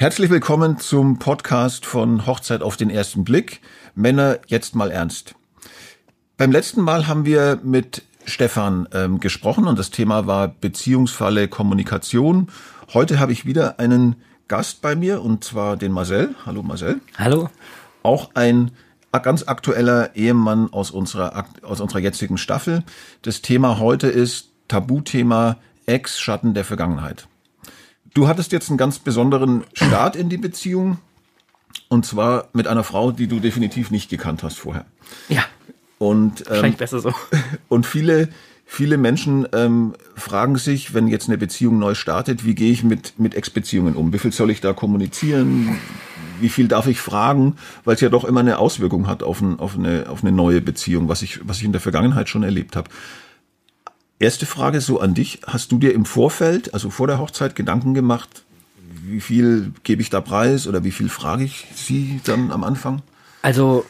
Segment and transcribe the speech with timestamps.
[0.00, 3.60] Herzlich willkommen zum Podcast von Hochzeit auf den ersten Blick.
[3.94, 5.34] Männer, jetzt mal ernst.
[6.38, 12.48] Beim letzten Mal haben wir mit Stefan ähm, gesprochen und das Thema war Beziehungsfalle Kommunikation.
[12.94, 14.16] Heute habe ich wieder einen
[14.48, 16.34] Gast bei mir und zwar den Marcel.
[16.46, 17.02] Hallo Marcel.
[17.18, 17.50] Hallo.
[18.02, 18.70] Auch ein
[19.12, 22.84] ganz aktueller Ehemann aus unserer, aus unserer jetzigen Staffel.
[23.20, 27.28] Das Thema heute ist Tabuthema Ex-Schatten der Vergangenheit.
[28.14, 30.98] Du hattest jetzt einen ganz besonderen Start in die Beziehung.
[31.88, 34.86] Und zwar mit einer Frau, die du definitiv nicht gekannt hast vorher.
[35.28, 35.44] Ja.
[35.98, 37.12] Und, ähm, besser so.
[37.68, 38.28] Und viele,
[38.64, 43.18] viele Menschen ähm, fragen sich, wenn jetzt eine Beziehung neu startet, wie gehe ich mit,
[43.18, 44.12] mit Ex-Beziehungen um?
[44.12, 45.78] Wie viel soll ich da kommunizieren?
[46.40, 47.56] Wie viel darf ich fragen?
[47.84, 50.60] Weil es ja doch immer eine Auswirkung hat auf, ein, auf, eine, auf eine neue
[50.60, 52.90] Beziehung, was ich, was ich in der Vergangenheit schon erlebt habe.
[54.20, 55.40] Erste Frage so an dich.
[55.46, 58.44] Hast du dir im Vorfeld, also vor der Hochzeit, Gedanken gemacht,
[59.02, 63.00] wie viel gebe ich da preis oder wie viel frage ich sie dann am Anfang?
[63.40, 63.86] Also,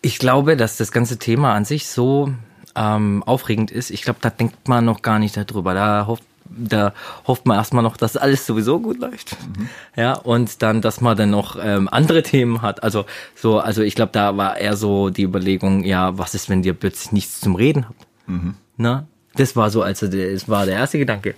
[0.00, 2.32] ich glaube, dass das ganze Thema an sich so
[2.74, 3.90] ähm, aufregend ist.
[3.90, 5.74] Ich glaube, da denkt man noch gar nicht darüber.
[5.74, 6.94] Da hofft, da
[7.26, 9.36] hofft man erstmal noch, dass alles sowieso gut läuft.
[9.46, 9.68] Mhm.
[9.94, 12.82] Ja, und dann, dass man dann noch ähm, andere Themen hat.
[12.82, 16.64] Also, so, also ich glaube, da war eher so die Überlegung, ja, was ist, wenn
[16.64, 18.06] ihr plötzlich nichts zum Reden habt?
[18.26, 18.54] Mhm.
[18.76, 21.34] Na, das war so, also das war der erste Gedanke.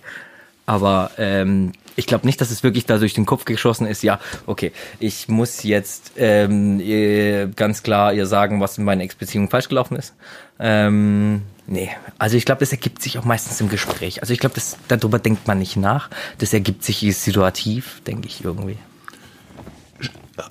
[0.65, 4.19] Aber ähm, ich glaube nicht, dass es wirklich da durch den Kopf geschossen ist, ja,
[4.47, 9.95] okay, ich muss jetzt ähm, ganz klar ihr sagen, was in meiner Ex-Beziehung falsch gelaufen
[9.95, 10.13] ist.
[10.59, 14.21] Ähm, nee, also ich glaube, das ergibt sich auch meistens im Gespräch.
[14.21, 16.09] Also ich glaube, darüber denkt man nicht nach.
[16.39, 18.77] Das ergibt sich situativ, denke ich irgendwie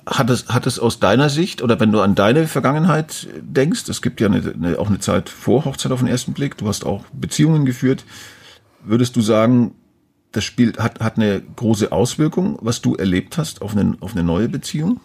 [0.05, 4.01] hat es, hat es aus deiner Sicht oder wenn du an deine Vergangenheit denkst, es
[4.01, 6.85] gibt ja eine, eine, auch eine Zeit vor Hochzeit auf den ersten Blick, du hast
[6.85, 8.05] auch Beziehungen geführt,
[8.83, 9.75] würdest du sagen,
[10.31, 14.23] das Spiel hat, hat eine große Auswirkung, was du erlebt hast auf eine, auf eine
[14.23, 14.99] neue Beziehung?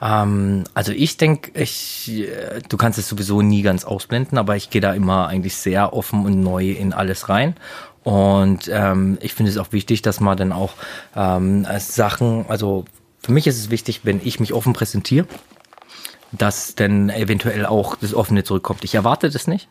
[0.00, 4.70] Ähm, also ich denke, ich, äh, du kannst es sowieso nie ganz ausblenden, aber ich
[4.70, 7.54] gehe da immer eigentlich sehr offen und neu in alles rein.
[8.02, 10.74] Und ähm, ich finde es auch wichtig, dass man dann auch
[11.16, 12.84] ähm, Sachen, also
[13.26, 15.26] für mich ist es wichtig, wenn ich mich offen präsentiere,
[16.30, 18.84] dass dann eventuell auch das Offene zurückkommt.
[18.84, 19.68] Ich erwarte das nicht,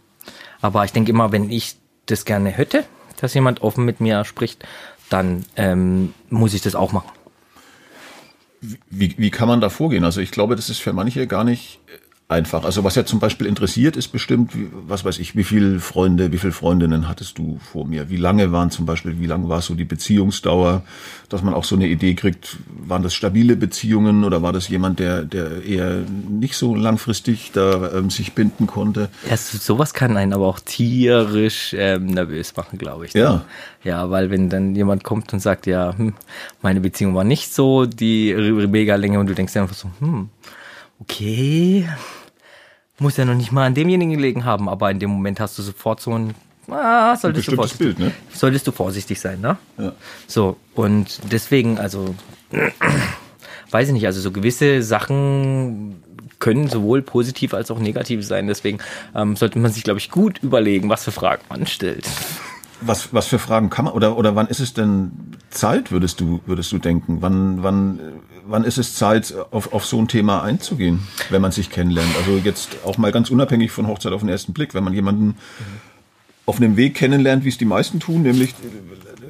[0.59, 2.83] aber ich denke immer, wenn ich das gerne hätte,
[3.21, 4.65] dass jemand offen mit mir spricht,
[5.09, 7.09] dann ähm, muss ich das auch machen.
[8.59, 10.03] Wie, wie kann man da vorgehen?
[10.03, 11.79] Also ich glaube, das ist für manche gar nicht
[12.27, 12.63] einfach.
[12.65, 14.51] Also was ja zum Beispiel interessiert, ist bestimmt,
[14.87, 18.09] was weiß ich, wie viele Freunde, wie viele Freundinnen hattest du vor mir?
[18.09, 20.83] Wie lange waren zum Beispiel, wie lange war so die Beziehungsdauer,
[21.29, 24.99] dass man auch so eine Idee kriegt, waren das stabile Beziehungen oder war das jemand,
[24.99, 29.09] der, der eher nicht so langfristig da ähm, sich binden konnte?
[29.29, 33.13] Ja, sowas kann einen aber auch tierisch ähm, nervös machen, glaube ich.
[33.13, 33.21] Ne?
[33.21, 33.45] Ja.
[33.83, 36.15] Ja, weil wenn dann jemand kommt und sagt, ja, hm,
[36.63, 40.29] meine Beziehung war nicht so die mega Länge und du denkst einfach so, hm,
[40.99, 41.87] okay,
[42.99, 45.61] muss ja noch nicht mal an demjenigen gelegen haben, aber in dem Moment hast du
[45.61, 46.35] sofort so ein,
[46.69, 48.11] ah, solltest, du vorsichtig, Bild, ne?
[48.33, 49.57] solltest du vorsichtig sein, ne?
[49.77, 49.93] Ja.
[50.27, 52.15] So, und deswegen, also,
[53.71, 56.01] weiß ich nicht, also so gewisse Sachen
[56.39, 58.47] können sowohl positiv als auch negativ sein.
[58.47, 58.79] Deswegen
[59.15, 62.07] ähm, sollte man sich, glaube ich, gut überlegen, was für Fragen man stellt.
[62.85, 65.11] Was, was für Fragen kann man, oder, oder wann ist es denn
[65.49, 67.17] Zeit, würdest du, würdest du denken?
[67.21, 67.99] Wann, wann,
[68.45, 72.15] wann ist es Zeit, auf, auf so ein Thema einzugehen, wenn man sich kennenlernt?
[72.17, 75.35] Also jetzt auch mal ganz unabhängig von Hochzeit auf den ersten Blick, wenn man jemanden
[76.45, 78.53] auf einem Weg kennenlernt, wie es die meisten tun, nämlich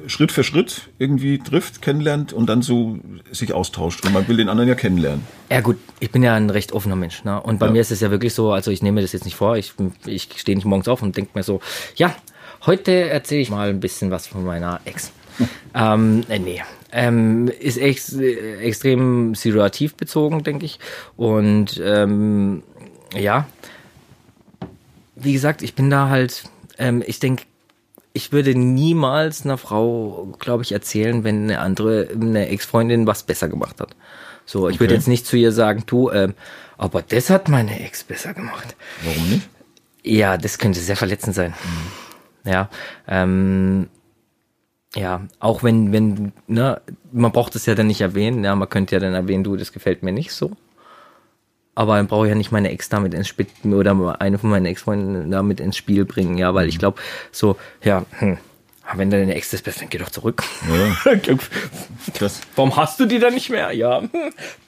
[0.06, 2.98] Schritt für Schritt irgendwie trifft, kennenlernt und dann so
[3.32, 4.04] sich austauscht.
[4.04, 5.22] Und man will den anderen ja kennenlernen.
[5.50, 7.24] Ja gut, ich bin ja ein recht offener Mensch.
[7.24, 7.40] Ne?
[7.40, 7.72] Und bei ja.
[7.72, 9.72] mir ist es ja wirklich so, also ich nehme das jetzt nicht vor, ich,
[10.04, 11.60] ich stehe nicht morgens auf und denke mir so,
[11.96, 12.14] ja,
[12.66, 15.12] Heute erzähle ich mal ein bisschen was von meiner Ex.
[15.74, 16.62] ähm, äh, nee.
[16.92, 20.80] Ähm, ist ex äh, extrem situativ bezogen, denke ich.
[21.16, 22.62] Und ähm,
[23.14, 23.46] ja,
[25.14, 26.44] wie gesagt, ich bin da halt,
[26.78, 27.44] ähm, ich denke,
[28.12, 33.48] ich würde niemals einer Frau, glaube ich, erzählen, wenn eine andere, eine Ex-Freundin was besser
[33.48, 33.94] gemacht hat.
[34.44, 34.80] So, ich okay.
[34.80, 36.34] würde jetzt nicht zu ihr sagen, du, ähm,
[36.78, 38.74] aber das hat meine Ex besser gemacht.
[39.04, 39.48] Warum nicht?
[40.02, 41.50] Ja, das könnte sehr verletzend sein.
[41.50, 42.05] Mhm.
[42.46, 42.70] Ja,
[43.08, 43.88] ähm,
[44.94, 46.80] ja, auch wenn, wenn, ne,
[47.12, 49.72] man braucht es ja dann nicht erwähnen, ja, man könnte ja dann erwähnen, du, das
[49.72, 50.52] gefällt mir nicht so.
[51.74, 54.64] Aber dann brauche ich ja nicht meine Ex damit ins Spiel oder eine von meinen
[54.64, 56.98] Ex-Freunden damit ins Spiel bringen, ja, weil ich glaube,
[57.30, 58.38] so, ja, hm,
[58.88, 60.42] Ah, Wenn deine Ex das bist, dann geh doch zurück.
[60.72, 61.14] Ja.
[62.20, 63.72] Das, Warum hast du die dann nicht mehr?
[63.72, 64.00] Ja,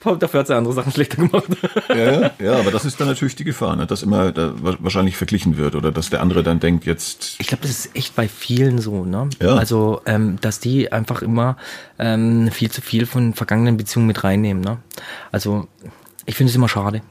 [0.03, 1.45] dafür hat sie andere Sachen schlechter gemacht.
[1.87, 3.87] ja, ja, aber das ist dann natürlich die Gefahr, ne?
[3.87, 7.47] dass immer da wa- wahrscheinlich verglichen wird oder dass der andere dann denkt, jetzt Ich
[7.47, 9.29] glaube, das ist echt bei vielen so, ne?
[9.41, 9.55] Ja.
[9.55, 11.55] Also, ähm, dass die einfach immer
[11.97, 14.79] ähm, viel zu viel von vergangenen Beziehungen mit reinnehmen, ne?
[15.31, 15.67] Also,
[16.25, 17.01] ich finde es immer schade,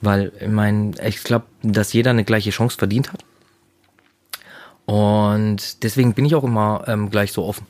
[0.00, 3.24] weil ich meine, ich glaube, dass jeder eine gleiche Chance verdient hat.
[4.90, 7.64] Und deswegen bin ich auch immer ähm, gleich so offen.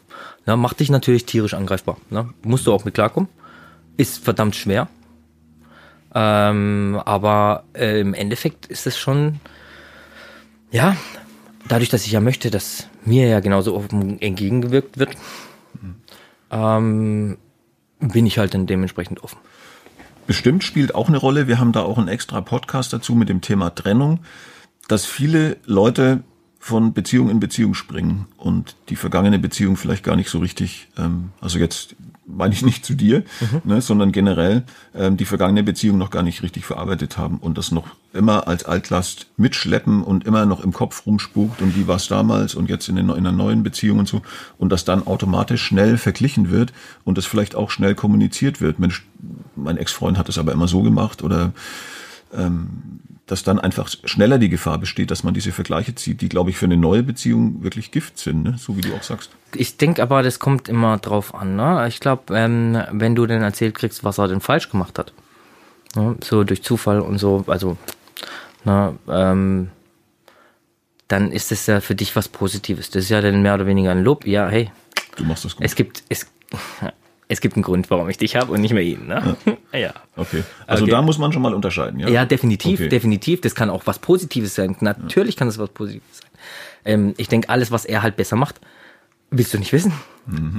[0.47, 0.57] Ne?
[0.57, 1.99] Macht dich natürlich tierisch angreifbar.
[2.09, 2.31] Ne?
[2.43, 3.29] Musst du auch mit klarkommen.
[3.99, 4.89] Ist verdammt schwer.
[6.15, 9.39] Ähm, aber äh, im Endeffekt ist es schon,
[10.71, 10.97] ja,
[11.69, 15.11] dadurch, dass ich ja möchte, dass mir ja genauso offen entgegengewirkt wird,
[16.51, 17.37] ähm,
[17.99, 19.37] bin ich halt dann dementsprechend offen.
[20.27, 21.49] Bestimmt spielt auch eine Rolle.
[21.49, 24.21] Wir haben da auch einen extra Podcast dazu mit dem Thema Trennung,
[24.89, 26.23] dass viele Leute
[26.63, 31.31] von Beziehung in Beziehung springen und die vergangene Beziehung vielleicht gar nicht so richtig, ähm,
[31.41, 31.97] also jetzt
[32.27, 33.25] meine ich nicht zu dir,
[33.65, 34.65] ne, sondern generell
[34.95, 38.65] ähm, die vergangene Beziehung noch gar nicht richtig verarbeitet haben und das noch immer als
[38.65, 42.91] Altlast mitschleppen und immer noch im Kopf rumspukt und wie war es damals und jetzt
[42.91, 44.21] in, den, in einer neuen Beziehung und so
[44.59, 46.75] und das dann automatisch schnell verglichen wird
[47.05, 48.79] und das vielleicht auch schnell kommuniziert wird.
[48.79, 49.07] Mensch,
[49.57, 51.53] mein Ex-Freund hat es aber immer so gemacht oder
[53.31, 56.57] dass dann einfach schneller die Gefahr besteht, dass man diese Vergleiche zieht, die, glaube ich,
[56.57, 58.57] für eine neue Beziehung wirklich Gift sind, ne?
[58.59, 59.31] so wie du auch sagst.
[59.55, 61.55] Ich denke aber, das kommt immer drauf an.
[61.55, 61.87] Ne?
[61.89, 65.13] Ich glaube, ähm, wenn du denn erzählt kriegst, was er denn falsch gemacht hat,
[65.95, 66.17] ne?
[66.25, 67.77] so durch Zufall und so, also,
[68.65, 69.71] ne, ähm,
[71.07, 72.91] dann ist es ja für dich was Positives.
[72.91, 74.27] Das ist ja dann mehr oder weniger ein Lob.
[74.27, 74.71] Ja, hey,
[75.17, 75.65] Du machst das gut.
[75.65, 76.27] es gibt, es,
[77.31, 79.07] es gibt einen Grund, warum ich dich habe und nicht mehr ihn.
[79.07, 79.37] Ne?
[79.73, 79.95] Ja.
[80.17, 80.43] okay.
[80.67, 80.91] Also Okay.
[80.91, 82.09] da muss man schon mal unterscheiden, ja?
[82.09, 82.89] Ja, definitiv, Okay.
[82.89, 83.41] definitiv.
[83.41, 84.77] Das kann auch was Positives sein.
[84.81, 86.31] Natürlich kann das was Positives sein.
[86.85, 88.61] Ähm, ich denke, alles, was er halt besser macht,
[89.31, 89.93] willst du nicht wissen.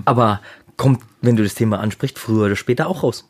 [0.06, 0.40] Aber
[0.78, 3.28] kommt, wenn du das Thema ansprichst, früher oder später auch raus.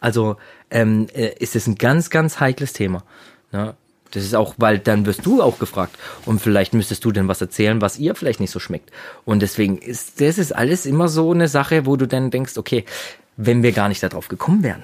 [0.00, 0.36] Also
[0.70, 3.04] ähm, äh, ist es ein ganz, ganz heikles Thema.
[3.52, 3.74] Ne?
[4.12, 7.40] Das ist auch, weil dann wirst du auch gefragt und vielleicht müsstest du denn was
[7.40, 8.90] erzählen, was ihr vielleicht nicht so schmeckt.
[9.24, 12.84] Und deswegen ist das ist alles immer so eine Sache, wo du dann denkst, okay,
[13.36, 14.82] wenn wir gar nicht darauf gekommen wären,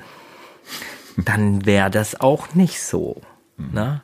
[1.16, 3.22] dann wäre das auch nicht so.
[3.56, 4.02] Ne?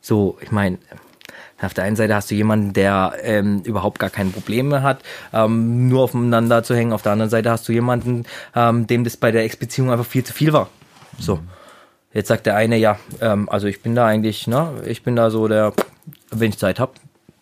[0.00, 0.78] So, ich meine,
[1.60, 5.02] auf der einen Seite hast du jemanden, der ähm, überhaupt gar keine Probleme hat,
[5.32, 6.92] ähm, nur aufeinander zu hängen.
[6.92, 8.24] Auf der anderen Seite hast du jemanden,
[8.54, 10.68] ähm, dem das bei der Ex-Beziehung einfach viel zu viel war.
[11.18, 11.40] So.
[12.16, 15.28] Jetzt sagt der eine, ja, ähm, also ich bin da eigentlich, ne, ich bin da
[15.28, 15.74] so der,
[16.30, 16.92] wenn ich Zeit habe,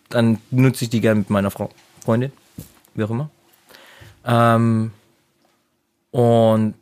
[0.09, 1.69] dann nutze ich die gerne mit meiner Frau,
[2.03, 2.33] Freundin,
[2.93, 3.29] wie auch immer.
[4.25, 4.91] Ähm,
[6.11, 6.73] und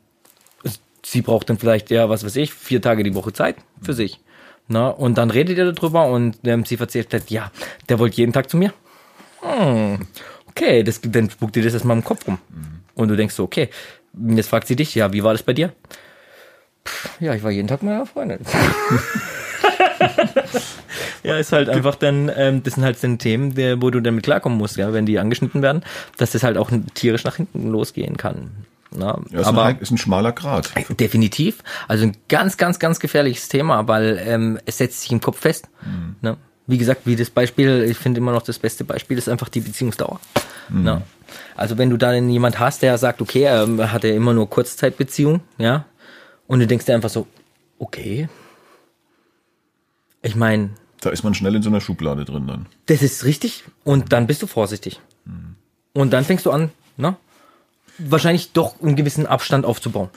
[1.05, 4.19] sie braucht dann vielleicht, ja, was weiß ich, vier Tage die Woche Zeit für sich.
[4.67, 7.51] Na, und dann redet ihr darüber und ähm, sie erzählt halt, ja,
[7.89, 8.73] der wollte jeden Tag zu mir.
[9.41, 9.99] Hm,
[10.47, 12.39] okay, das, dann spuckt dir das erstmal im Kopf rum.
[12.95, 13.69] Und du denkst so, okay,
[14.29, 15.73] jetzt fragt sie dich, ja, wie war das bei dir?
[16.87, 18.39] Pff, ja, ich war jeden Tag mit meiner Freundin.
[21.23, 24.23] ja, ist halt einfach dann, ähm, das sind halt dann Themen, der, wo du damit
[24.23, 25.83] klarkommen musst, ja, wenn die angeschnitten werden,
[26.17, 28.51] dass das halt auch tierisch nach hinten losgehen kann.
[28.95, 30.71] Na, Ja, ist, aber ein, ist ein schmaler Grat.
[30.99, 31.63] Definitiv.
[31.87, 35.67] Also ein ganz, ganz, ganz gefährliches Thema, weil ähm, es setzt sich im Kopf fest.
[36.21, 36.37] Ne?
[36.67, 39.61] Wie gesagt, wie das Beispiel, ich finde immer noch das beste Beispiel ist einfach die
[39.61, 40.19] Beziehungsdauer.
[40.69, 41.01] Ne?
[41.55, 45.41] Also wenn du dann jemand hast, der sagt, okay, er hat ja immer nur Kurzzeitbeziehung,
[45.57, 45.85] ja,
[46.53, 47.25] und du denkst dir einfach so,
[47.79, 48.29] okay.
[50.21, 50.69] Ich meine,
[51.01, 52.65] Da ist man schnell in so einer Schublade drin dann.
[52.85, 55.01] das ist richtig und dann bist du vorsichtig.
[55.93, 57.15] Und dann fängst du an, ne?
[57.97, 60.09] Wahrscheinlich doch einen gewissen Abstand aufzubauen.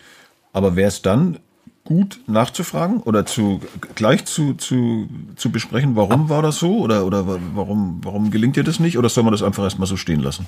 [0.52, 1.38] Aber wäre es dann
[1.84, 3.60] gut nachzufragen oder zu
[3.94, 8.56] gleich zu, zu, zu besprechen, warum war das so oder, oder wa- warum, warum gelingt
[8.56, 10.46] dir das nicht oder soll man das einfach erstmal so stehen lassen?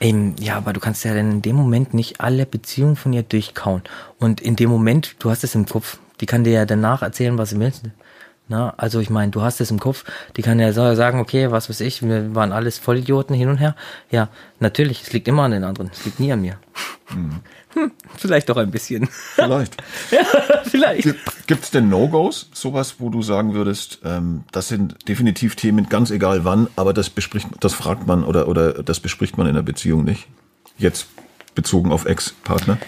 [0.00, 3.22] Ähm, ja, aber du kannst ja dann in dem Moment nicht alle Beziehungen von ihr
[3.22, 3.82] durchkauen.
[4.18, 7.38] Und in dem Moment, du hast es im Kopf, die kann dir ja danach erzählen,
[7.38, 7.72] was sie will.
[8.48, 10.04] Na, also ich meine, du hast es im Kopf,
[10.36, 13.76] die kann ja sagen, okay, was weiß ich, wir waren alles Vollidioten hin und her.
[14.10, 16.58] Ja, natürlich, es liegt immer an den anderen, es liegt nie an mir.
[17.06, 17.40] Hm,
[18.16, 19.08] vielleicht doch ein bisschen.
[19.34, 19.76] Vielleicht.
[20.64, 21.14] vielleicht.
[21.46, 26.10] Gibt es denn No-Gos, sowas, wo du sagen würdest, ähm, das sind definitiv Themen, ganz
[26.10, 29.62] egal wann, aber das bespricht, das fragt man oder, oder das bespricht man in der
[29.62, 30.28] Beziehung nicht?
[30.78, 31.08] Jetzt
[31.54, 32.78] bezogen auf Ex-Partner?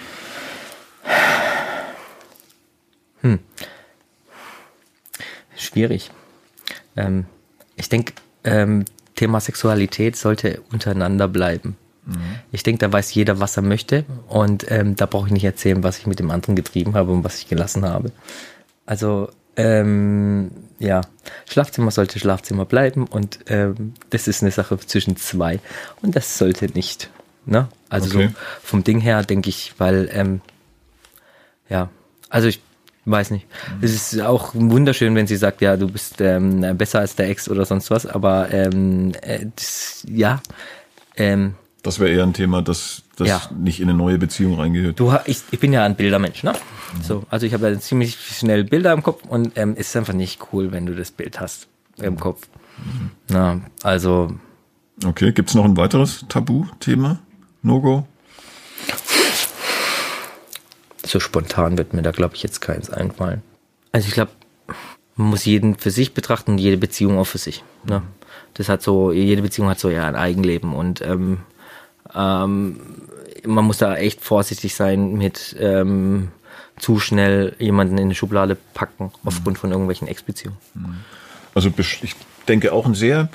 [5.57, 6.11] Schwierig.
[6.97, 7.25] Ähm,
[7.77, 8.13] ich denke,
[8.45, 8.85] ähm,
[9.17, 11.77] Thema Sexualität sollte untereinander bleiben.
[12.53, 14.05] Ich denke, da weiß jeder, was er möchte.
[14.29, 17.25] Und ähm, da brauche ich nicht erzählen, was ich mit dem anderen getrieben habe und
[17.25, 18.13] was ich gelassen habe.
[18.87, 21.01] Also Ähm, ja,
[21.49, 25.61] Schlafzimmer sollte Schlafzimmer bleiben und ähm, das ist eine Sache zwischen zwei
[26.03, 27.09] und das sollte nicht.
[27.47, 27.69] Ne?
[27.89, 28.29] Also Okay.
[28.29, 28.35] so
[28.65, 30.41] vom Ding her denke ich, weil ähm,
[31.69, 31.89] ja,
[32.29, 32.61] also ich
[33.05, 33.47] weiß nicht.
[33.81, 37.49] Es ist auch wunderschön, wenn sie sagt, ja, du bist ähm, besser als der Ex
[37.49, 40.43] oder sonst was, aber ähm, äh, das, ja,
[41.17, 43.43] ähm, Das wäre eher ein Thema, das, das Ja.
[43.57, 44.99] nicht in eine neue Beziehung reingehört.
[44.99, 46.55] Du, ich, ich bin ja ein Bildermensch, ne?
[47.03, 50.15] So, also ich habe da ziemlich schnell Bilder im Kopf und ähm, es ist einfach
[50.15, 52.49] nicht cool, wenn du das Bild hast im Kopf.
[53.29, 54.33] Na, also
[55.05, 57.19] Okay, gibt's noch ein weiteres Tabuthema?
[57.63, 58.07] No-Go?
[61.07, 63.43] so spontan wird mir da, glaube ich, jetzt keins einfallen.
[63.93, 64.33] Also ich glaube,
[65.17, 67.63] man muss jeden für sich betrachten und jede Beziehung auch für sich.
[67.87, 68.03] Ne?
[68.55, 71.39] Das hat so, jede Beziehung hat so ja ein Eigenleben und ähm,
[72.15, 72.81] ähm,
[73.47, 76.29] man muss da echt vorsichtig sein mit ähm,
[76.79, 80.59] zu schnell jemanden in eine Schublade packen aufgrund von irgendwelchen Ex-Beziehungen.
[81.55, 82.15] Also besch- ich
[82.49, 83.29] denke auch ein sehr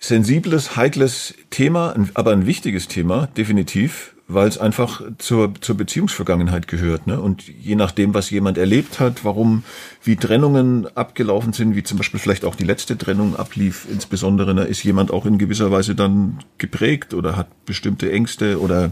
[0.00, 7.06] sensibles, heikles Thema, aber ein wichtiges Thema, definitiv, weil es einfach zur, zur Beziehungsvergangenheit gehört.
[7.06, 7.18] Ne?
[7.18, 9.64] Und je nachdem, was jemand erlebt hat, warum,
[10.04, 14.62] wie Trennungen abgelaufen sind, wie zum Beispiel vielleicht auch die letzte Trennung ablief, insbesondere, da
[14.62, 18.90] ist jemand auch in gewisser Weise dann geprägt oder hat bestimmte Ängste oder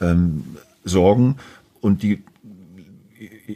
[0.00, 0.44] ähm,
[0.84, 1.36] Sorgen
[1.80, 2.22] und die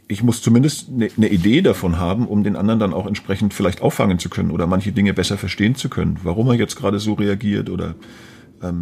[0.07, 3.81] ich muss zumindest eine, eine Idee davon haben, um den anderen dann auch entsprechend vielleicht
[3.81, 7.13] auffangen zu können oder manche Dinge besser verstehen zu können, warum er jetzt gerade so
[7.13, 7.95] reagiert oder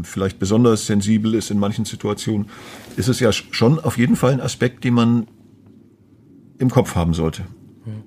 [0.03, 2.49] vielleicht besonders sensibel ist in manchen Situationen,
[2.95, 5.27] ist es ja sch- schon auf jeden Fall ein Aspekt, den man
[6.57, 7.43] im Kopf haben sollte.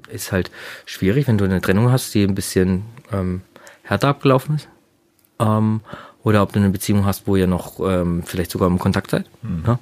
[0.08, 0.50] Ist halt
[0.87, 2.82] schwierig, wenn du eine Trennung hast, die ein bisschen
[3.12, 3.42] ähm,
[3.82, 4.68] härter abgelaufen ist.
[5.38, 5.80] Ähm,
[6.25, 9.26] oder ob du eine Beziehung hast, wo ihr noch ähm, vielleicht sogar im Kontakt seid.
[9.66, 9.78] Ja?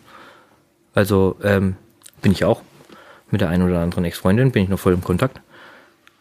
[0.94, 1.76] Also ähm,
[2.22, 2.62] bin ich auch.
[3.30, 5.40] Mit der einen oder anderen Ex-Freundin bin ich noch voll im Kontakt.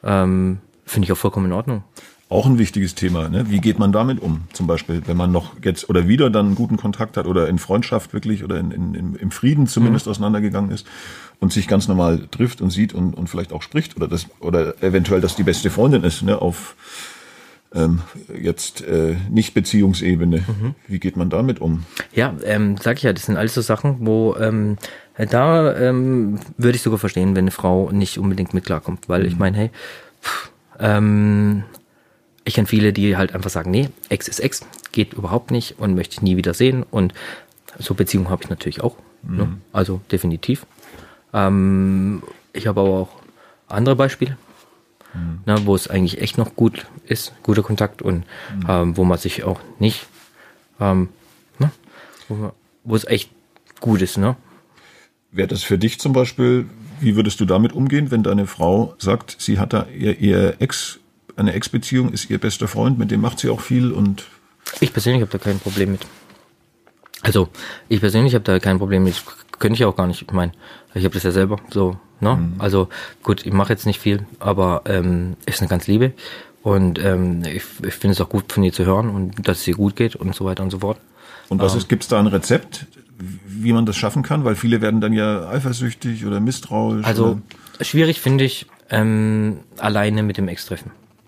[0.03, 1.83] Ähm, Finde ich auch vollkommen in Ordnung.
[2.27, 3.29] Auch ein wichtiges Thema.
[3.29, 3.45] Ne?
[3.51, 4.41] Wie geht man damit um?
[4.51, 7.59] Zum Beispiel, wenn man noch jetzt oder wieder dann einen guten Kontakt hat oder in
[7.59, 10.87] Freundschaft wirklich oder in, in, im- Frieden zumindest auseinandergegangen ist
[11.39, 14.81] und sich ganz normal trifft und sieht und, und vielleicht auch spricht oder das oder
[14.81, 16.41] eventuell das die beste Freundin ist ne?
[16.41, 16.75] auf
[17.75, 18.01] ähm,
[18.41, 20.43] jetzt äh, nicht Beziehungsebene.
[20.87, 21.83] Wie geht man damit um?
[22.13, 24.77] Ja, ähm, sag ich ja, das sind alles so Sachen, wo ähm,
[25.29, 29.37] da ähm, würde ich sogar verstehen, wenn eine Frau nicht unbedingt mit klarkommt, weil ich
[29.37, 29.69] meine, hey,
[30.23, 31.63] pff, ähm,
[32.45, 35.95] ich kenne viele, die halt einfach sagen, nee, Ex ist Ex, geht überhaupt nicht und
[35.95, 37.13] möchte ich nie wieder sehen und
[37.79, 39.57] so Beziehungen habe ich natürlich auch, ne?
[39.73, 40.65] also definitiv.
[41.33, 42.23] Ähm,
[42.53, 43.09] ich habe aber auch
[43.67, 44.37] andere Beispiele,
[45.45, 48.23] ne, wo es eigentlich echt noch gut ist, guter Kontakt und
[48.67, 50.05] ähm, wo man sich auch nicht,
[50.79, 51.09] ähm,
[51.59, 51.71] ne,
[52.27, 52.51] wo, man,
[52.83, 53.29] wo es echt
[53.79, 54.35] gut ist, ne?
[55.31, 56.69] Wäre das für dich zum Beispiel,
[57.01, 60.99] wie würdest du damit umgehen, wenn deine Frau sagt, sie hat da ihr, ihr Ex,
[61.35, 64.25] eine Ex-Beziehung, ist ihr bester Freund, mit dem macht sie auch viel und
[64.79, 66.05] Ich persönlich habe da kein Problem mit.
[67.21, 67.49] Also,
[67.89, 69.21] ich persönlich habe da kein Problem mit.
[69.59, 70.21] Könnte ich auch gar nicht.
[70.21, 70.51] Ich meine,
[70.93, 71.97] ich habe das ja selber so.
[72.19, 72.51] Ne?
[72.59, 72.87] Also
[73.23, 76.13] gut, ich mache jetzt nicht viel, aber ähm, ist eine ganz liebe.
[76.63, 79.67] Und ähm, ich, ich finde es auch gut von ihr zu hören und dass es
[79.67, 80.97] ihr gut geht und so weiter und so fort.
[81.49, 82.87] Und was ist, gibt's da ein Rezept,
[83.45, 84.45] wie man das schaffen kann?
[84.45, 87.05] Weil viele werden dann ja eifersüchtig oder misstrauisch.
[87.05, 87.39] Also
[87.81, 90.47] schwierig finde ich ähm, alleine mit dem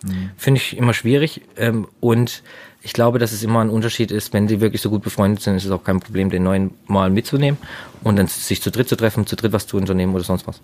[0.04, 0.32] Ex-Treffen.
[0.38, 1.42] Finde ich immer schwierig.
[1.58, 2.44] Ähm, und
[2.82, 5.56] ich glaube, dass es immer ein Unterschied ist, wenn die wirklich so gut befreundet sind,
[5.56, 7.60] ist es auch kein Problem, den neuen mal mitzunehmen
[8.04, 10.62] und dann sich zu dritt zu treffen, zu dritt was zu unternehmen oder sonst was.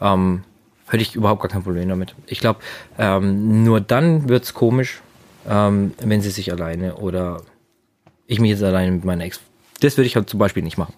[0.00, 0.42] Ähm,
[0.88, 2.14] hätte ich überhaupt gar kein Problem damit.
[2.26, 2.60] Ich glaube,
[2.98, 5.00] ähm, nur dann wird's komisch,
[5.48, 7.42] ähm, wenn sie sich alleine oder
[8.26, 9.40] ich mich jetzt alleine mit meiner Ex.
[9.80, 10.94] Das würde ich halt zum Beispiel nicht machen,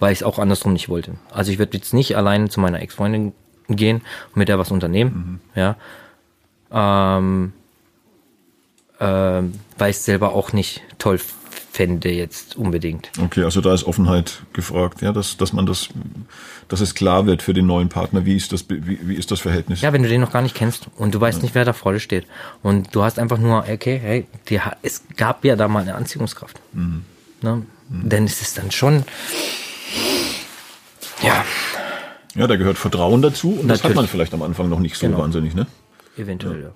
[0.00, 1.14] weil ich es auch andersrum nicht wollte.
[1.30, 3.32] Also ich würde jetzt nicht alleine zu meiner Ex-Freundin
[3.68, 5.76] gehen und mit der was unternehmen, ja.
[6.70, 7.52] Ähm,
[9.00, 11.20] ähm, weil ich es selber auch nicht toll
[11.70, 13.10] fände jetzt unbedingt.
[13.22, 15.88] Okay, also da ist Offenheit gefragt, ja, dass, dass man das,
[16.66, 19.38] dass es klar wird für den neuen Partner, wie ist das, wie, wie ist das
[19.40, 19.80] Verhältnis?
[19.80, 21.92] Ja, wenn du den noch gar nicht kennst und du weißt nicht, wer da vor
[21.92, 22.26] dir steht
[22.64, 26.58] und du hast einfach nur, okay, hey, die, es gab ja da mal eine Anziehungskraft.
[26.72, 27.62] Ne?
[27.90, 29.04] Denn es ist dann schon,
[31.22, 31.44] ja,
[32.34, 33.96] Ja, da gehört Vertrauen dazu und das hat Natürlich.
[33.96, 35.18] man vielleicht am Anfang noch nicht so Genau.
[35.18, 35.66] wahnsinnig, ne?
[36.18, 36.70] Eventuell, ja.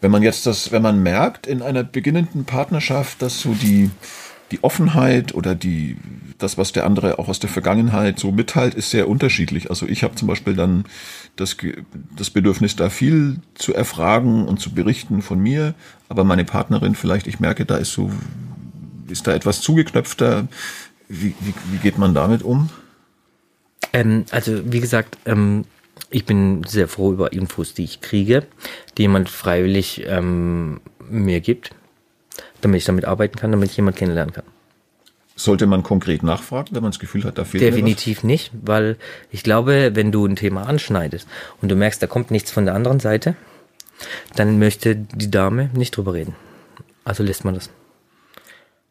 [0.00, 3.90] Wenn man jetzt das, wenn man merkt in einer beginnenden Partnerschaft, dass so die,
[4.50, 5.96] die Offenheit oder die,
[6.36, 9.70] das, was der andere auch aus der Vergangenheit so mitteilt, ist sehr unterschiedlich.
[9.70, 10.84] Also ich habe zum Beispiel dann
[11.36, 11.56] das,
[12.16, 15.74] das Bedürfnis, da viel zu erfragen und zu berichten von mir,
[16.08, 18.10] aber meine Partnerin vielleicht, ich merke, da ist so,
[19.08, 20.48] ist da etwas zugeknöpfter.
[21.08, 22.68] Wie, wie, wie geht man damit um?
[23.92, 25.64] Ähm, also wie gesagt, ähm,
[26.10, 28.44] ich bin sehr froh über Infos, die ich kriege,
[28.96, 31.70] die jemand freiwillig ähm, mir gibt,
[32.60, 34.44] damit ich damit arbeiten kann, damit ich jemand kennenlernen kann.
[35.36, 38.96] Sollte man konkret nachfragen, wenn man das Gefühl hat, da fehlt Definitiv nicht, weil
[39.32, 41.26] ich glaube, wenn du ein Thema anschneidest
[41.60, 43.34] und du merkst, da kommt nichts von der anderen Seite,
[44.36, 46.36] dann möchte die Dame nicht drüber reden.
[47.04, 47.70] Also lässt man das.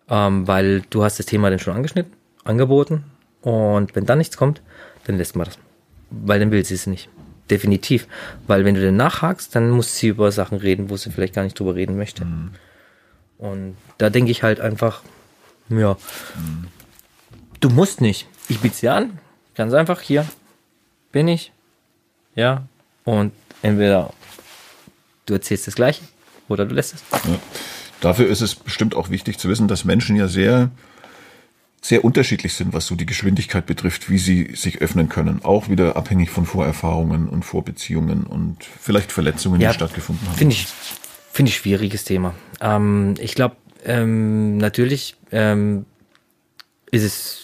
[0.09, 2.11] Ähm, weil du hast das Thema dann schon angeschnitten,
[2.43, 3.05] angeboten
[3.41, 4.61] und wenn dann nichts kommt,
[5.05, 5.57] dann lässt man das.
[6.21, 7.09] Weil dann will sie es nicht.
[7.49, 8.07] Definitiv.
[8.47, 11.43] Weil wenn du dann nachhakst, dann muss sie über Sachen reden, wo sie vielleicht gar
[11.43, 12.25] nicht drüber reden möchte.
[12.25, 12.51] Mhm.
[13.37, 15.01] Und da denke ich halt einfach,
[15.69, 15.97] ja,
[16.35, 16.67] mhm.
[17.59, 18.27] du musst nicht.
[18.47, 19.19] Ich biete sie an,
[19.55, 20.25] ganz einfach, hier
[21.11, 21.51] bin ich,
[22.35, 22.63] ja,
[23.03, 24.13] und entweder
[25.25, 26.03] du erzählst das Gleiche
[26.47, 27.03] oder du lässt es.
[27.11, 27.39] Ja.
[28.01, 30.71] Dafür ist es bestimmt auch wichtig zu wissen, dass Menschen ja sehr
[31.83, 35.43] sehr unterschiedlich sind, was so die Geschwindigkeit betrifft, wie sie sich öffnen können.
[35.43, 40.37] Auch wieder abhängig von Vorerfahrungen und Vorbeziehungen und vielleicht Verletzungen, ja, die stattgefunden haben.
[40.37, 40.67] Finde ich,
[41.33, 42.33] finde ich schwieriges Thema.
[42.61, 45.85] Ähm, ich glaube, ähm, natürlich ähm,
[46.89, 47.41] ist es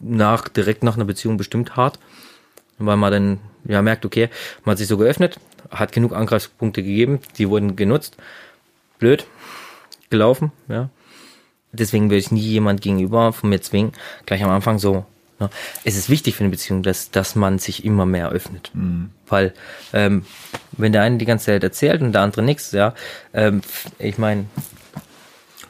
[0.00, 1.98] nach, direkt nach einer Beziehung bestimmt hart,
[2.78, 3.38] weil man dann
[3.68, 4.30] ja merkt, okay,
[4.64, 5.38] man hat sich so geöffnet,
[5.70, 8.16] hat genug Angriffspunkte gegeben, die wurden genutzt.
[8.98, 9.26] Blöd,
[10.08, 10.88] gelaufen, ja.
[11.72, 13.92] Deswegen würde ich nie jemand gegenüber von mir zwingen,
[14.24, 15.04] gleich am Anfang so.
[15.38, 15.50] Ja.
[15.84, 18.70] Es ist wichtig für eine Beziehung, dass, dass man sich immer mehr öffnet.
[18.72, 19.10] Mhm.
[19.28, 19.52] Weil,
[19.92, 20.24] ähm,
[20.72, 22.94] wenn der eine die ganze Zeit erzählt und der andere nichts, ja,
[23.34, 23.60] ähm,
[23.98, 24.46] ich meine,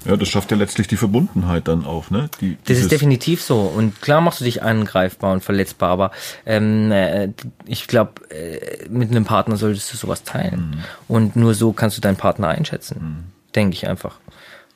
[0.06, 2.30] ja, das schafft ja letztlich die Verbundenheit dann auch, ne?
[2.40, 3.62] Die, das ist definitiv so.
[3.62, 6.12] Und klar machst du dich angreifbar und verletzbar, aber
[6.44, 7.30] ähm, äh,
[7.64, 10.70] ich glaube, äh, mit einem Partner solltest du sowas teilen.
[10.70, 10.84] Mhm.
[11.08, 13.00] Und nur so kannst du deinen Partner einschätzen.
[13.00, 13.52] Mhm.
[13.54, 14.20] Denke ich einfach.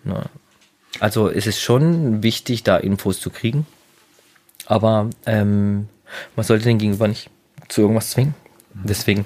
[0.02, 0.24] Ne?
[0.98, 3.66] Also es ist schon wichtig, da Infos zu kriegen.
[4.66, 5.88] Aber ähm,
[6.36, 7.30] man sollte den Gegenüber nicht
[7.68, 8.34] zu irgendwas zwingen.
[8.74, 9.24] Deswegen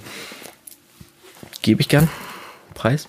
[1.63, 2.09] gebe ich gern
[2.75, 3.07] Preis.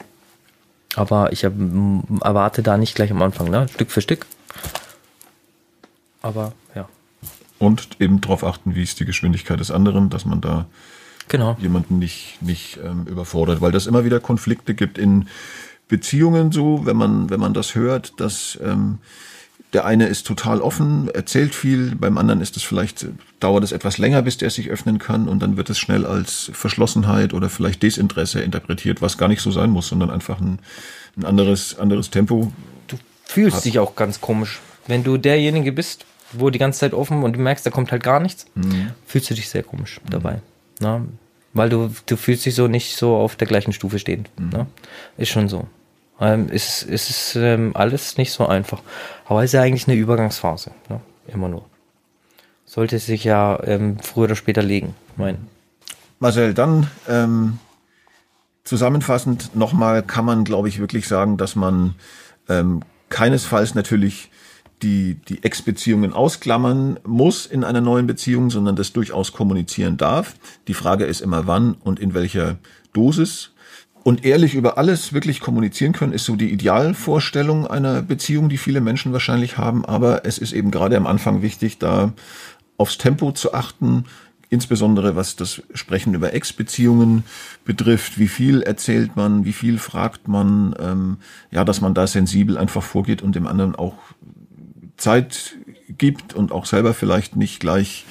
[0.95, 3.67] Aber ich erwarte da nicht gleich am Anfang, ne?
[3.73, 4.25] Stück für Stück.
[6.21, 6.87] Aber ja.
[7.59, 10.67] Und eben darauf achten, wie ist die Geschwindigkeit des anderen, dass man da
[11.27, 11.57] genau.
[11.59, 15.27] jemanden nicht, nicht ähm, überfordert, weil das immer wieder Konflikte gibt in
[15.87, 18.99] Beziehungen so, wenn man, wenn man das hört, dass ähm,
[19.73, 23.07] der eine ist total offen, erzählt viel, beim anderen ist es vielleicht,
[23.39, 26.49] dauert es etwas länger, bis der sich öffnen kann und dann wird es schnell als
[26.53, 30.59] Verschlossenheit oder vielleicht Desinteresse interpretiert, was gar nicht so sein muss, sondern einfach ein,
[31.17, 32.51] ein anderes, anderes Tempo.
[32.87, 33.65] Du fühlst hat.
[33.65, 34.61] dich auch ganz komisch.
[34.87, 38.03] Wenn du derjenige bist, wo die ganze Zeit offen und du merkst, da kommt halt
[38.03, 38.91] gar nichts, mhm.
[39.05, 40.35] fühlst du dich sehr komisch dabei.
[40.35, 40.41] Mhm.
[40.79, 41.01] Na,
[41.55, 44.29] weil du, du fühlst dich so nicht so auf der gleichen Stufe stehend.
[44.37, 44.49] Mhm.
[44.49, 44.67] Ne?
[45.17, 45.67] Ist schon so.
[46.19, 48.81] Ähm, ist, ist es ähm, alles nicht so einfach.
[49.25, 50.71] Aber es ist ja eigentlich eine Übergangsphase.
[50.89, 51.01] Ne?
[51.27, 51.65] Immer nur.
[52.65, 54.95] Sollte sich ja ähm, früher oder später legen.
[55.17, 55.47] Mein.
[56.19, 57.59] Marcel, dann ähm,
[58.63, 61.95] zusammenfassend nochmal kann man, glaube ich, wirklich sagen, dass man
[62.49, 64.31] ähm, keinesfalls natürlich
[64.81, 70.35] die, die Ex-Beziehungen ausklammern muss in einer neuen Beziehung, sondern das durchaus kommunizieren darf.
[70.67, 72.57] Die Frage ist immer wann und in welcher
[72.93, 73.51] Dosis.
[74.07, 78.79] Und ehrlich über alles wirklich kommunizieren können, ist so die Idealvorstellung einer Beziehung, die viele
[78.79, 79.83] Menschen wahrscheinlich haben.
[79.83, 82.13] Aber es ist eben gerade am Anfang wichtig, da
[82.77, 84.03] aufs Tempo zu achten,
[84.51, 87.23] insbesondere was das Sprechen über Ex-Beziehungen
[87.63, 88.19] betrifft.
[88.19, 91.17] Wie viel erzählt man, wie viel fragt man, ähm,
[91.49, 93.95] ja, dass man da sensibel einfach vorgeht und dem anderen auch
[94.97, 95.55] Zeit
[95.97, 98.05] gibt und auch selber vielleicht nicht gleich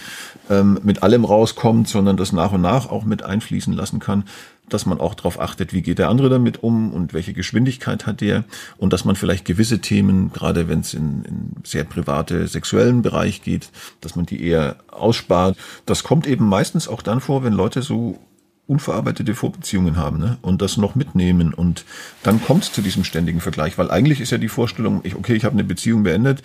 [0.50, 4.24] ähm, mit allem rauskommt, sondern das nach und nach auch mit einfließen lassen kann,
[4.68, 8.20] dass man auch darauf achtet, wie geht der andere damit um und welche Geschwindigkeit hat
[8.20, 8.44] der
[8.76, 13.42] und dass man vielleicht gewisse Themen, gerade wenn es in, in sehr private sexuellen Bereich
[13.42, 15.56] geht, dass man die eher ausspart.
[15.86, 18.18] Das kommt eben meistens auch dann vor, wenn Leute so
[18.66, 20.38] unverarbeitete Vorbeziehungen haben ne?
[20.40, 21.84] und das noch mitnehmen und
[22.22, 25.34] dann kommt es zu diesem ständigen Vergleich, weil eigentlich ist ja die Vorstellung, ich, okay,
[25.34, 26.42] ich habe eine Beziehung beendet,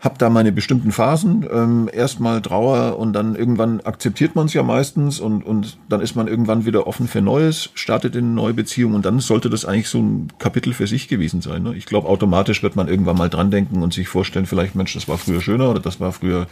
[0.00, 4.62] habe da meine bestimmten Phasen, ähm, erstmal Trauer und dann irgendwann akzeptiert man es ja
[4.62, 8.52] meistens und, und dann ist man irgendwann wieder offen für Neues, startet in eine neue
[8.52, 11.62] Beziehung und dann sollte das eigentlich so ein Kapitel für sich gewesen sein.
[11.62, 11.74] Ne?
[11.74, 15.08] Ich glaube, automatisch wird man irgendwann mal dran denken und sich vorstellen, vielleicht, Mensch, das
[15.08, 16.48] war früher schöner oder das war früher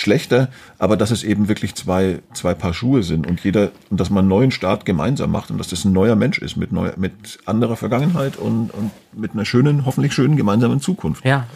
[0.00, 4.10] schlechter, aber dass es eben wirklich zwei, zwei Paar Schuhe sind und jeder, und dass
[4.10, 6.94] man einen neuen Start gemeinsam macht und dass das ein neuer Mensch ist mit neuer,
[6.96, 11.24] mit anderer Vergangenheit und, und mit einer schönen, hoffentlich schönen gemeinsamen Zukunft.
[11.24, 11.46] Ja,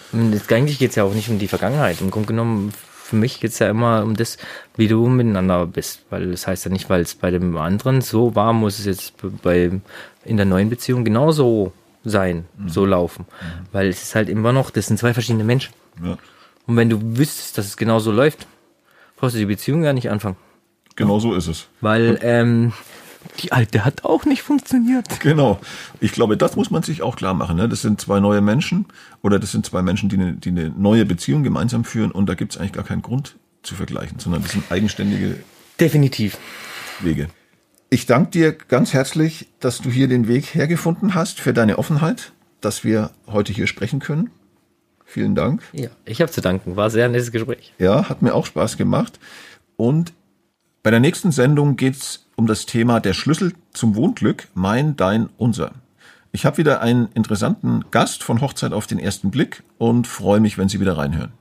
[0.51, 2.01] eigentlich geht es ja auch nicht um die Vergangenheit.
[2.01, 2.73] Im Grunde genommen,
[3.05, 4.39] für mich geht es ja immer um das,
[4.77, 6.03] wie du miteinander bist.
[6.11, 9.15] Weil das heißt ja nicht, weil es bei dem anderen so war, muss es jetzt
[9.43, 9.81] bei,
[10.25, 11.73] in der neuen Beziehung genauso
[12.05, 12.69] sein, mhm.
[12.69, 13.27] so laufen.
[13.29, 13.67] Mhm.
[13.73, 15.75] Weil es ist halt immer noch, das sind zwei verschiedene Menschen.
[16.03, 16.19] Ja.
[16.67, 18.47] Und wenn du wüsstest, dass es genau so läuft,
[19.17, 20.37] brauchst du die Beziehung gar nicht anfangen.
[20.97, 21.67] Genau so ist es.
[21.81, 22.73] Weil ähm,
[23.41, 25.21] die alte hat auch nicht funktioniert.
[25.21, 25.59] Genau.
[26.01, 27.57] Ich glaube, das muss man sich auch klar machen.
[27.57, 27.69] Ne?
[27.69, 28.87] Das sind zwei neue Menschen
[29.23, 32.35] oder das sind zwei Menschen, die eine, die eine neue Beziehung gemeinsam führen und da
[32.35, 35.37] gibt es eigentlich gar keinen Grund zu vergleichen, sondern das sind eigenständige
[35.81, 36.39] Definitiv.
[37.01, 37.29] Wege.
[37.91, 42.33] Ich danke dir ganz herzlich, dass du hier den Weg hergefunden hast, für deine Offenheit,
[42.61, 44.31] dass wir heute hier sprechen können.
[45.05, 45.63] Vielen Dank.
[45.73, 46.77] Ja, ich habe zu danken.
[46.77, 47.73] War sehr nettes Gespräch.
[47.79, 49.19] Ja, hat mir auch Spaß gemacht.
[49.77, 50.13] Und
[50.83, 55.73] bei der nächsten Sendung geht's um das Thema der Schlüssel zum Wohnglück, mein, dein, unser.
[56.33, 60.59] Ich habe wieder einen interessanten Gast von Hochzeit auf den ersten Blick und freue mich,
[60.59, 61.33] wenn Sie wieder reinhören.